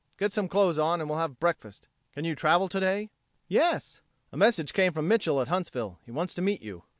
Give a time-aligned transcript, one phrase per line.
[0.17, 1.87] Get some clothes on and we'll have breakfast.
[2.15, 3.11] Can you travel today?"
[3.47, 5.99] "Yes." "A message came from Mitchel at Huntsville.
[6.03, 6.85] He wants to see you."